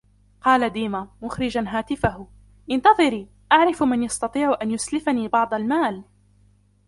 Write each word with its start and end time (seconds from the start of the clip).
قال 0.41 0.69
ديما، 0.69 1.07
مخرجًا 1.21 1.65
هاتفه:" 1.67 2.27
انتظري، 2.71 3.27
أعرف 3.51 3.83
من 3.83 4.03
يستطيع 4.03 4.57
أن 4.61 4.71
يسلفني 4.71 5.27
بعض 5.27 5.53
المال". 5.53 6.03